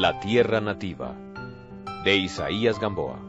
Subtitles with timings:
[0.00, 1.14] La tierra nativa
[2.04, 3.20] de Isaías Gamboa.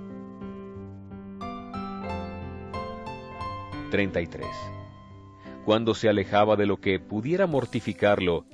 [3.90, 4.48] 33
[5.66, 8.46] Cuando se alejaba de lo que pudiera mortificarlo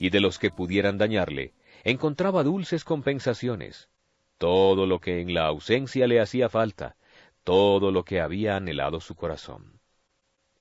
[0.00, 1.54] y de los que pudieran dañarle,
[1.84, 3.88] encontraba dulces compensaciones,
[4.36, 6.96] todo lo que en la ausencia le hacía falta,
[7.44, 9.78] todo lo que había anhelado su corazón.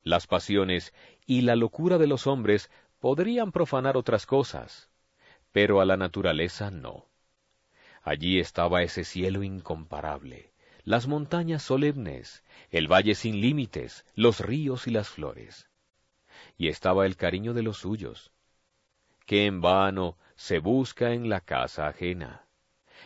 [0.04, 0.94] Las pasiones
[1.26, 2.70] y la locura de los hombres
[3.00, 4.89] podrían profanar otras cosas,
[5.52, 7.08] pero a la naturaleza no.
[8.02, 10.52] Allí estaba ese cielo incomparable,
[10.84, 15.70] las montañas solemnes, el valle sin límites, los ríos y las flores.
[16.58, 18.32] Y estaba el cariño de los suyos,
[19.26, 22.46] que en vano se busca en la casa ajena,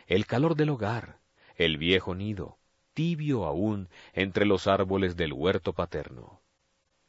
[0.07, 1.19] el calor del hogar,
[1.55, 2.57] el viejo nido,
[2.93, 6.41] tibio aún entre los árboles del huerto paterno.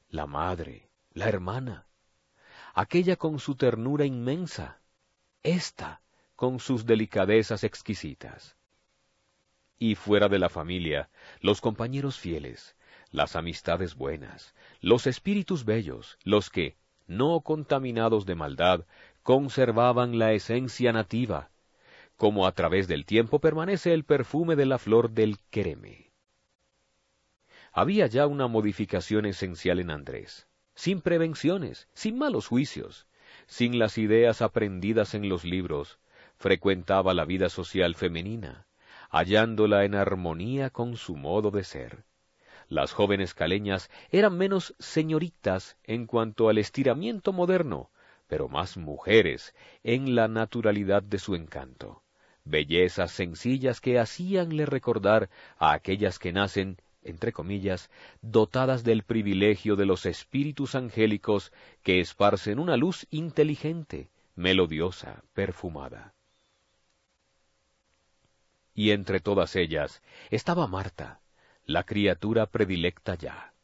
[0.09, 1.87] La madre, la hermana,
[2.73, 4.81] aquella con su ternura inmensa,
[5.45, 6.01] ésta
[6.35, 8.57] con sus delicadezas exquisitas.
[9.79, 12.77] Y fuera de la familia, los compañeros fieles,
[13.11, 18.87] las amistades buenas, los espíritus bellos, los que, no contaminados de maldad,
[19.23, 21.51] conservaban la esencia nativa,
[22.17, 26.13] como a través del tiempo permanece el perfume de la flor del quereme.
[27.73, 33.07] Había ya una modificación esencial en Andrés, sin prevenciones, sin malos juicios,
[33.47, 35.99] sin las ideas aprendidas en los libros,
[36.37, 38.67] frecuentaba la vida social femenina,
[39.11, 42.05] hallándola en armonía con su modo de ser.
[42.69, 47.91] Las jóvenes caleñas eran menos señoritas en cuanto al estiramiento moderno,
[48.27, 52.03] pero más mujeres en la naturalidad de su encanto,
[52.45, 55.29] bellezas sencillas que hacíanle recordar
[55.59, 57.91] a aquellas que nacen entre comillas,
[58.23, 61.53] dotadas del privilegio de los espíritus angélicos
[61.83, 66.15] que esparcen una luz inteligente, melodiosa, perfumada.
[68.75, 71.21] Y entre todas ellas estaba Marta,
[71.65, 73.55] la criatura predilecta ya.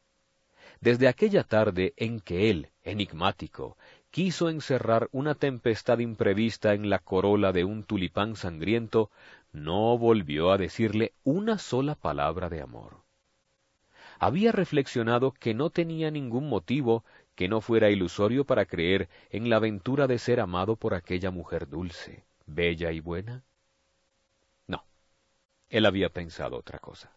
[0.80, 3.76] Desde aquella tarde en que él, enigmático,
[4.10, 9.10] quiso encerrar una tempestad imprevista en la corola de un tulipán sangriento,
[9.52, 13.09] no volvió a decirle una sola palabra de amor
[14.20, 17.04] había reflexionado que no tenía ningún motivo
[17.34, 21.66] que no fuera ilusorio para creer en la aventura de ser amado por aquella mujer
[21.66, 23.44] dulce, bella y buena?
[24.66, 24.84] No,
[25.70, 27.10] él había pensado otra cosa.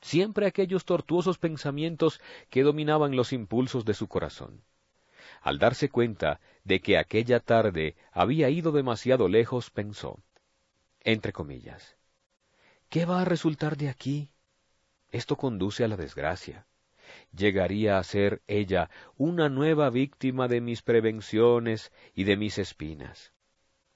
[0.00, 4.62] Siempre aquellos tortuosos pensamientos que dominaban los impulsos de su corazón.
[5.42, 10.20] Al darse cuenta de que aquella tarde había ido demasiado lejos, pensó,
[11.00, 11.96] entre comillas,
[12.88, 14.30] ¿qué va a resultar de aquí?
[15.10, 16.66] Esto conduce a la desgracia.
[17.32, 23.32] Llegaría a ser ella una nueva víctima de mis prevenciones y de mis espinas.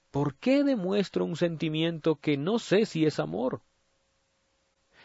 [0.09, 3.61] ¿Por qué demuestro un sentimiento que no sé si es amor?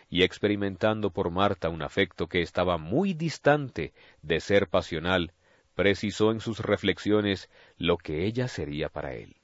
[0.08, 3.92] Y experimentando por Marta un afecto que estaba muy distante
[4.22, 5.34] de ser pasional,
[5.74, 9.36] precisó en sus reflexiones lo que ella sería para él.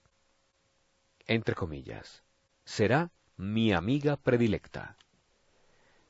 [1.26, 2.24] Entre comillas,
[2.64, 4.96] será mi amiga predilecta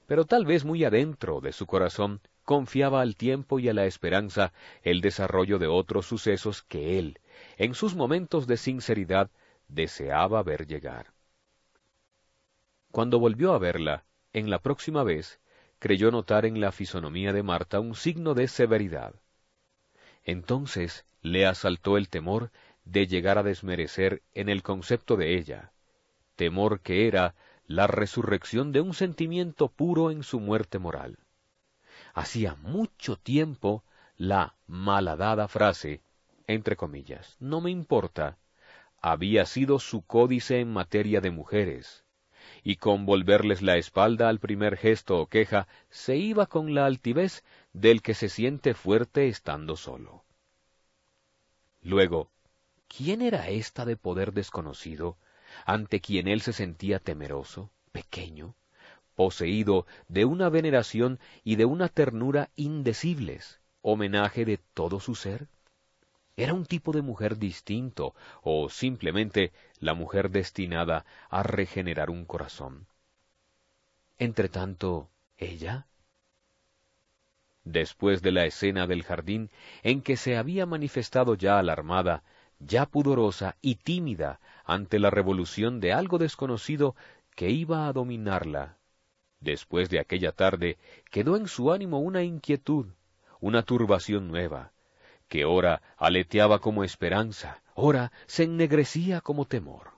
[0.07, 4.53] pero tal vez muy adentro de su corazón confiaba al tiempo y a la esperanza
[4.83, 7.19] el desarrollo de otros sucesos que él,
[7.57, 9.31] en sus momentos de sinceridad,
[9.69, 11.13] deseaba ver llegar.
[12.91, 15.41] Cuando volvió a verla, en la próxima vez,
[15.79, 19.15] creyó notar en la fisonomía de Marta un signo de severidad.
[20.23, 22.51] Entonces le asaltó el temor
[22.85, 25.73] de llegar a desmerecer en el concepto de ella,
[26.37, 27.35] temor que era
[27.67, 31.19] la resurrección de un sentimiento puro en su muerte moral.
[32.13, 33.85] Hacía mucho tiempo
[34.17, 36.03] la malhadada frase,
[36.47, 38.39] entre comillas, no me importa,
[39.01, 42.05] había sido su códice en materia de mujeres,
[42.63, 47.45] y con volverles la espalda al primer gesto o queja, se iba con la altivez
[47.73, 50.25] del que se siente fuerte estando solo.
[51.83, 52.31] Luego,
[52.89, 55.19] ¿quién era esta de poder desconocido
[55.65, 58.55] ante quien él se sentía temeroso, pequeño,
[59.15, 65.49] poseído de una veneración y de una ternura indecibles, homenaje de todo su ser?
[66.37, 72.87] ¿Era un tipo de mujer distinto o simplemente la mujer destinada a regenerar un corazón?
[74.19, 75.87] Entretanto, ella
[77.65, 79.51] después de la escena del jardín
[79.83, 82.23] en que se había manifestado ya alarmada
[82.59, 86.95] ya pudorosa y tímida ante la revolución de algo desconocido
[87.35, 88.79] que iba a dominarla.
[89.41, 90.79] Después de aquella tarde
[91.11, 92.87] quedó en su ánimo una inquietud,
[93.41, 94.73] una turbación nueva,
[95.29, 99.93] que ora aleteaba como esperanza, ora se ennegrecía como temor.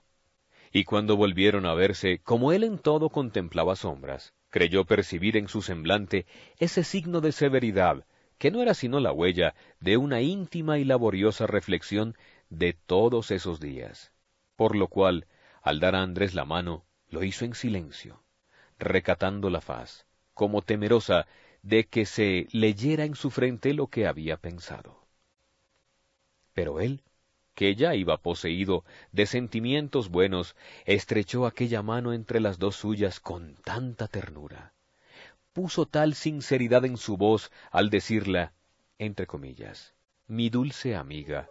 [0.72, 5.62] Y cuando volvieron a verse, como él en todo contemplaba sombras, creyó percibir en su
[5.62, 6.26] semblante
[6.58, 8.04] ese signo de severidad,
[8.38, 12.16] que no era sino la huella de una íntima y laboriosa reflexión
[12.50, 14.12] de todos esos días.
[14.56, 15.26] Por lo cual,
[15.62, 18.22] al dar a Andrés la mano, lo hizo en silencio,
[18.78, 21.26] recatando la faz, como temerosa
[21.62, 25.06] de que se leyera en su frente lo que había pensado.
[26.52, 27.02] Pero él,
[27.54, 33.56] que ya iba poseído de sentimientos buenos, estrechó aquella mano entre las dos suyas con
[33.64, 34.74] tanta ternura,
[35.52, 38.52] puso tal sinceridad en su voz al decirla,
[38.98, 39.94] entre comillas,
[40.26, 41.48] mi dulce amiga,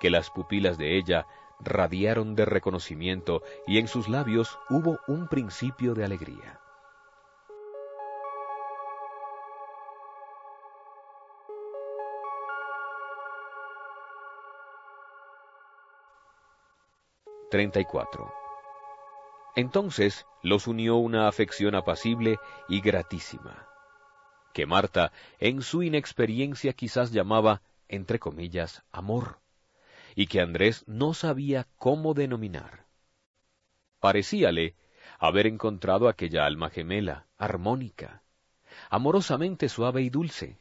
[0.00, 1.26] que las pupilas de ella
[1.60, 6.60] radiaron de reconocimiento y en sus labios hubo un principio de alegría.
[17.50, 18.32] 34.
[19.56, 23.66] Entonces los unió una afección apacible y gratísima,
[24.54, 29.40] que Marta en su inexperiencia quizás llamaba, entre comillas, amor,
[30.14, 32.86] y que Andrés no sabía cómo denominar.
[34.00, 34.74] Parecíale
[35.18, 38.22] haber encontrado aquella alma gemela, armónica,
[38.88, 40.58] amorosamente suave y dulce,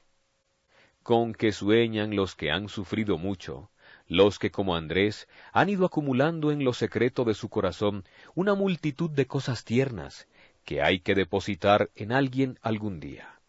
[1.03, 3.71] con que sueñan los que han sufrido mucho,
[4.07, 8.03] los que como Andrés han ido acumulando en lo secreto de su corazón
[8.35, 10.27] una multitud de cosas tiernas
[10.65, 13.39] que hay que depositar en alguien algún día.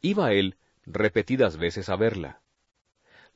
[0.00, 2.40] Iba él repetidas veces a verla.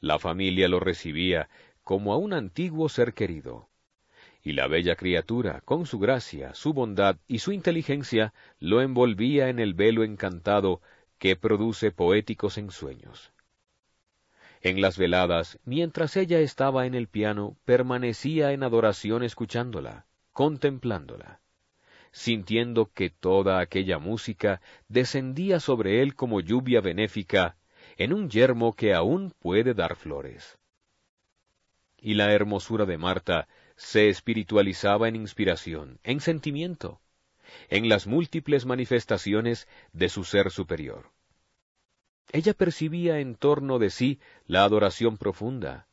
[0.01, 1.49] La familia lo recibía
[1.85, 3.69] como a un antiguo ser querido,
[4.43, 9.61] y la bella criatura, con su gracia, su bondad y su inteligencia, lo envolvía en
[9.61, 10.81] el velo encantado
[11.19, 13.33] que produce poéticos ensueños.
[14.61, 21.41] En las veladas, mientras ella estaba en el piano, permanecía en adoración escuchándola, contemplándola,
[22.13, 27.57] sintiendo que toda aquella música descendía sobre él como lluvia benéfica
[27.97, 30.59] en un yermo que aún puede dar flores.
[32.05, 33.47] Y la hermosura de Marta
[33.77, 37.01] se espiritualizaba en inspiración, en sentimiento,
[37.69, 41.13] en las múltiples manifestaciones de su ser superior.
[42.33, 45.87] Ella percibía en torno de sí la adoración profunda,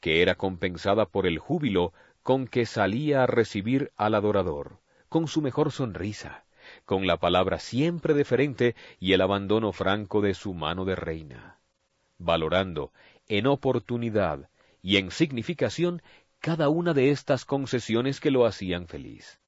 [0.00, 1.92] que era compensada por el júbilo
[2.22, 4.80] con que salía a recibir al adorador,
[5.10, 6.46] con su mejor sonrisa,
[6.86, 11.58] con la palabra siempre deferente y el abandono franco de su mano de reina,
[12.16, 12.92] valorando
[13.28, 14.48] en oportunidad
[14.84, 16.02] y en significación
[16.40, 19.40] cada una de estas concesiones que lo hacían feliz.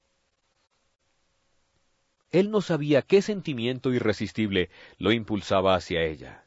[2.31, 6.43] Él no sabía qué sentimiento irresistible lo impulsaba hacia ella,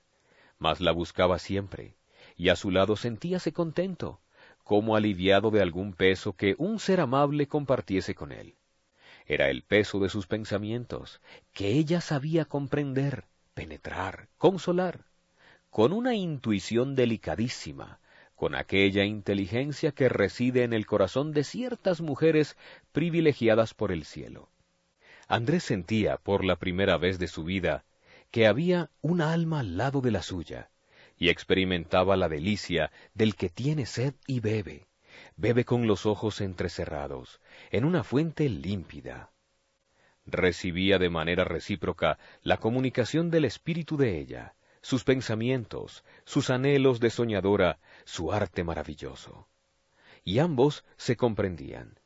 [0.58, 1.94] mas la buscaba siempre,
[2.36, 4.20] y a su lado sentíase contento,
[4.64, 8.56] como aliviado de algún peso que un ser amable compartiese con él.
[9.24, 11.20] Era el peso de sus pensamientos,
[11.52, 13.22] que ella sabía comprender,
[13.54, 15.04] penetrar, consolar,
[15.70, 18.00] con una intuición delicadísima,
[18.40, 22.56] con aquella inteligencia que reside en el corazón de ciertas mujeres
[22.90, 24.48] privilegiadas por el cielo.
[25.28, 27.84] Andrés sentía, por la primera vez de su vida,
[28.30, 30.70] que había un alma al lado de la suya,
[31.18, 34.86] y experimentaba la delicia del que tiene sed y bebe,
[35.36, 39.32] bebe con los ojos entrecerrados, en una fuente límpida.
[40.24, 47.10] Recibía de manera recíproca la comunicación del espíritu de ella, sus pensamientos, sus anhelos de
[47.10, 49.48] soñadora, su arte maravilloso.
[50.24, 51.98] Y ambos se comprendían.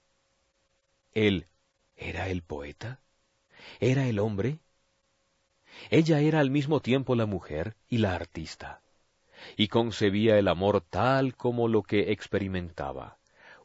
[1.13, 1.47] ¿Él
[1.97, 3.01] era el poeta?
[3.81, 4.61] ¿Era el hombre?
[5.91, 8.83] Ella era al mismo tiempo la mujer y la artista,
[9.57, 13.19] y concebía el amor tal como lo que experimentaba,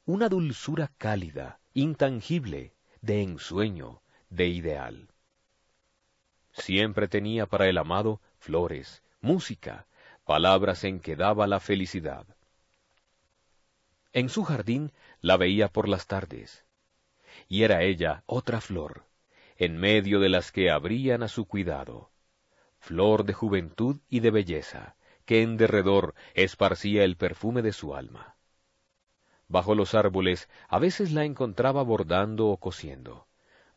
[0.06, 5.10] una dulzura cálida, intangible, de ensueño, de ideal.
[6.60, 9.88] Siempre tenía para el amado flores, música,
[10.26, 12.26] palabras en que daba la felicidad.
[14.14, 16.66] En su jardín la veía por las tardes,
[17.48, 19.06] y era ella otra flor,
[19.58, 22.12] en medio de las que abrían a su cuidado,
[22.80, 28.36] flor de juventud y de belleza, que en derredor esparcía el perfume de su alma.
[29.48, 33.28] Bajo los árboles a veces la encontraba bordando o cosiendo,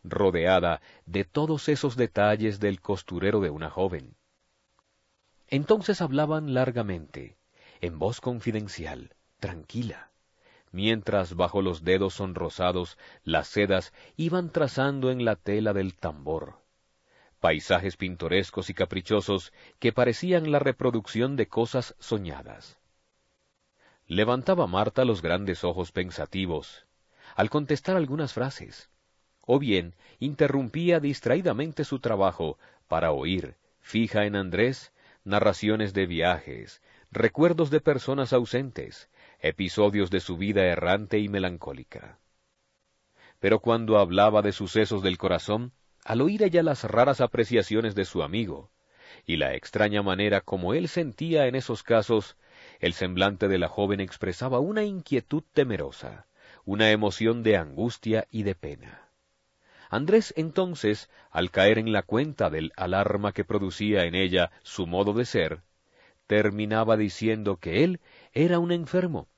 [0.05, 4.17] rodeada de todos esos detalles del costurero de una joven.
[5.49, 7.37] Entonces hablaban largamente,
[7.81, 10.13] en voz confidencial, tranquila
[10.73, 16.57] mientras bajo los dedos sonrosados las sedas iban trazando en la tela del tambor.
[17.39, 22.79] Paisajes pintorescos y caprichosos que parecían la reproducción de cosas soñadas.
[24.07, 26.87] Levantaba Marta los grandes ojos pensativos,
[27.37, 28.91] al contestar algunas frases,
[29.47, 32.59] o bien interrumpía distraídamente su trabajo
[32.89, 34.93] para oír, fija en Andrés,
[35.25, 39.09] narraciones de viajes, recuerdos de personas ausentes,
[39.41, 42.19] episodios de su vida errante y melancólica.
[43.39, 45.73] Pero cuando hablaba de sucesos del corazón,
[46.05, 48.71] al oír ella las raras apreciaciones de su amigo,
[49.27, 52.37] y la extraña manera como él sentía en esos casos,
[52.81, 56.27] el semblante de la joven expresaba una inquietud temerosa,
[56.65, 59.02] una emoción de angustia y de pena.
[59.93, 65.13] Andrés entonces, al caer en la cuenta del alarma que producía en ella su modo
[65.13, 65.61] de ser,
[66.27, 68.01] terminaba diciendo que él
[68.33, 69.29] era un enfermo,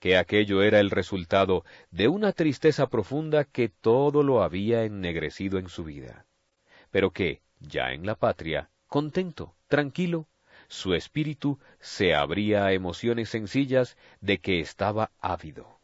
[0.00, 5.68] que aquello era el resultado de una tristeza profunda que todo lo había ennegrecido en
[5.68, 6.24] su vida,
[6.90, 10.28] pero que, ya en la patria, contento, tranquilo,
[10.66, 15.74] su espíritu se abría a emociones sencillas de que estaba ávido.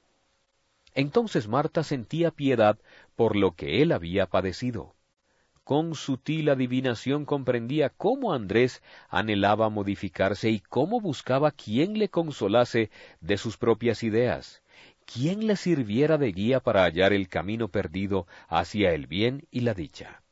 [0.94, 2.78] Entonces Marta sentía piedad
[3.20, 4.94] por lo que él había padecido.
[5.62, 13.36] Con sutil adivinación comprendía cómo Andrés anhelaba modificarse y cómo buscaba quien le consolase de
[13.36, 14.62] sus propias ideas,
[15.04, 19.74] quien le sirviera de guía para hallar el camino perdido hacia el bien y la
[19.74, 20.22] dicha.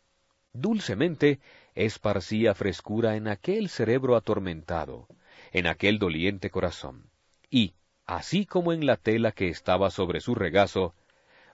[0.54, 1.40] Dulcemente
[1.74, 5.08] esparcía frescura en aquel cerebro atormentado,
[5.52, 7.10] en aquel doliente corazón,
[7.50, 7.74] y,
[8.06, 10.94] así como en la tela que estaba sobre su regazo,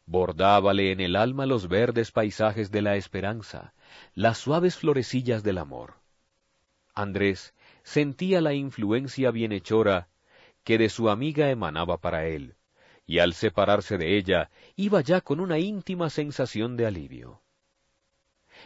[0.06, 3.75] bordábale en el alma los verdes paisajes de la esperanza,
[4.14, 5.94] las suaves florecillas del amor.
[6.94, 10.08] Andrés sentía la influencia bienhechora
[10.62, 12.56] que de su amiga emanaba para él,
[13.06, 17.42] y al separarse de ella iba ya con una íntima sensación de alivio.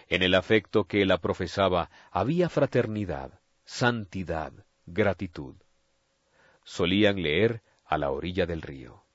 [0.08, 4.52] En el afecto que la profesaba había fraternidad, santidad,
[4.86, 5.56] gratitud.
[6.62, 9.07] Solían leer a la orilla del río.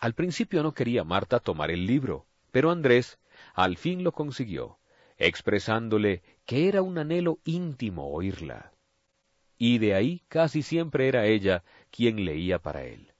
[0.00, 3.18] Al principio no quería Marta tomar el libro, pero Andrés
[3.54, 4.78] al fin lo consiguió,
[5.18, 8.72] expresándole que era un anhelo íntimo oírla.
[9.58, 13.12] Y de ahí casi siempre era ella quien leía para él.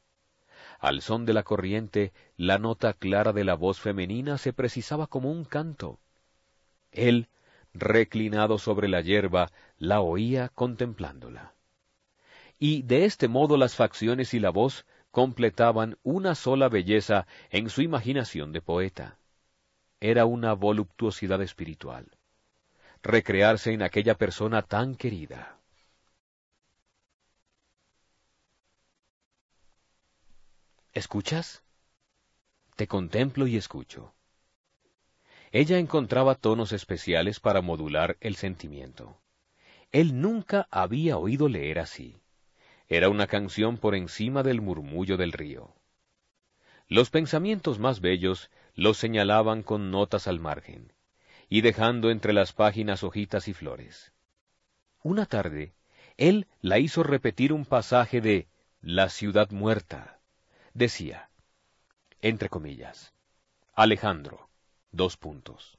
[0.78, 5.30] Al son de la corriente, la nota clara de la voz femenina se precisaba como
[5.30, 5.98] un canto,
[6.96, 7.28] él,
[7.74, 11.54] reclinado sobre la hierba, la oía contemplándola.
[12.58, 14.86] Y de este modo las facciones y la voz
[15.16, 19.18] completaban una sola belleza en su imaginación de poeta.
[19.98, 22.18] Era una voluptuosidad espiritual.
[23.02, 25.58] Recrearse en aquella persona tan querida.
[30.92, 31.62] ¿Escuchas?
[32.76, 34.12] Te contemplo y escucho
[35.50, 39.18] ella encontraba tonos especiales para modular el sentimiento.
[39.92, 42.20] Él nunca había oído leer así.
[42.88, 45.74] Era una canción por encima del murmullo del río.
[46.88, 50.92] Los pensamientos más bellos los señalaban con notas al margen,
[51.48, 54.12] y dejando entre las páginas hojitas y flores.
[55.02, 55.74] Una tarde,
[56.16, 58.48] él la hizo repetir un pasaje de
[58.80, 60.20] La ciudad muerta.
[60.74, 61.30] Decía,
[62.20, 63.12] entre comillas,
[63.74, 64.46] Alejandro,
[64.92, 65.78] Dos puntos.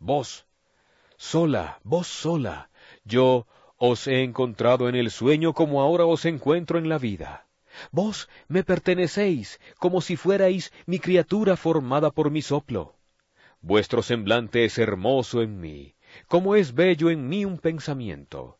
[0.00, 0.46] Vos,
[1.16, 2.68] sola, vos sola,
[3.04, 3.46] yo
[3.78, 7.46] os he encontrado en el sueño como ahora os encuentro en la vida.
[7.92, 12.96] Vos me pertenecéis como si fuerais mi criatura formada por mi soplo.
[13.60, 15.94] Vuestro semblante es hermoso en mí,
[16.26, 18.58] como es bello en mí un pensamiento.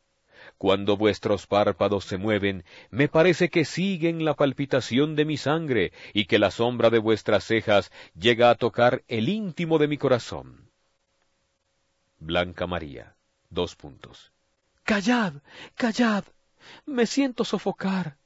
[0.57, 6.27] Cuando vuestros párpados se mueven, me parece que siguen la palpitación de mi sangre y
[6.27, 10.71] que la sombra de vuestras cejas llega a tocar el íntimo de mi corazón.
[12.19, 13.17] Blanca María.
[13.51, 14.33] Dos puntos.
[14.91, 15.35] Callad,
[15.75, 16.25] callad.
[16.87, 18.17] Me siento sofocar.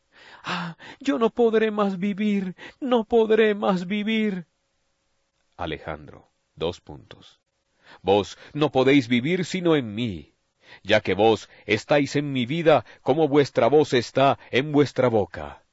[0.45, 4.47] Ah, yo no podré más vivir, no podré más vivir.
[5.57, 6.31] Alejandro.
[6.55, 7.41] Dos puntos.
[8.03, 10.33] Vos no podéis vivir sino en mí
[10.83, 15.65] ya que vos estáis en mi vida como vuestra voz está en vuestra boca.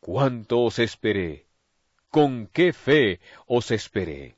[0.00, 1.46] ¿Cuánto os esperé?
[2.10, 4.36] ¿Con qué fe os esperé?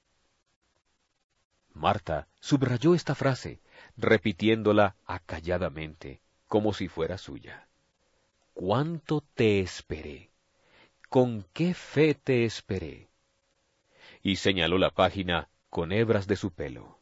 [1.72, 3.60] Marta subrayó esta frase,
[4.00, 7.68] repitiéndola acalladamente, como si fuera suya.
[8.52, 10.30] ¿Cuánto te esperé?
[11.08, 13.08] ¿Con qué fe te esperé?
[14.22, 16.98] Y señaló la página con hebras de su pelo.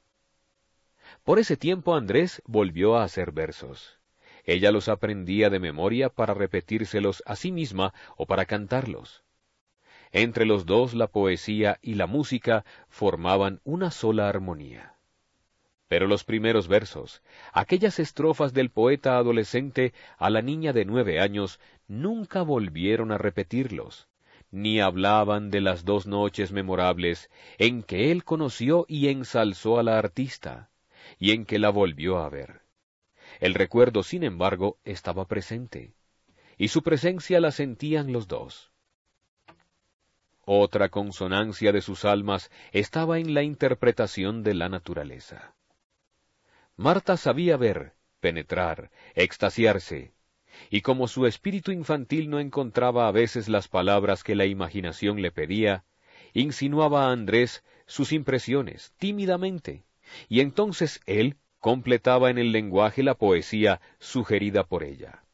[1.24, 3.98] Por ese tiempo Andrés volvió a hacer versos.
[4.44, 9.24] Ella los aprendía de memoria para repetírselos a sí misma o para cantarlos.
[10.10, 14.97] Entre los dos la poesía y la música formaban una sola armonía.
[15.88, 21.60] Pero los primeros versos, aquellas estrofas del poeta adolescente a la niña de nueve años,
[21.86, 24.06] nunca volvieron a repetirlos,
[24.50, 29.98] ni hablaban de las dos noches memorables en que él conoció y ensalzó a la
[29.98, 30.70] artista,
[31.18, 32.60] y en que la volvió a ver.
[33.40, 35.94] El recuerdo, sin embargo, estaba presente,
[36.58, 38.72] y su presencia la sentían los dos.
[40.44, 45.54] Otra consonancia de sus almas estaba en la interpretación de la naturaleza.
[46.78, 50.14] Marta sabía ver, penetrar, extasiarse,
[50.70, 55.32] y como su espíritu infantil no encontraba a veces las palabras que la imaginación le
[55.32, 55.84] pedía,
[56.34, 59.86] insinuaba a Andrés sus impresiones tímidamente,
[60.28, 65.24] y entonces él completaba en el lenguaje la poesía sugerida por ella.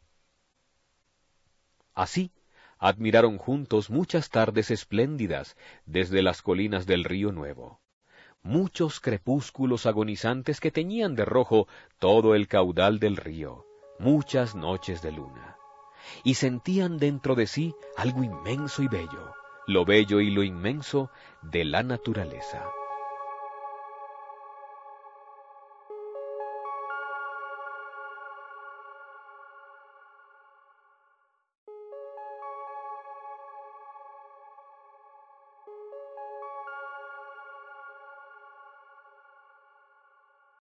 [1.93, 2.33] Así,
[2.79, 7.83] admiraron juntos muchas tardes espléndidas desde las colinas del río Nuevo,
[8.45, 11.67] muchos crepúsculos agonizantes que teñían de rojo
[11.99, 13.67] todo el caudal del río,
[13.99, 15.57] muchas noches de luna,
[16.23, 19.35] y sentían dentro de sí algo inmenso y bello,
[19.67, 21.11] lo bello y lo inmenso
[21.43, 22.63] de la naturaleza.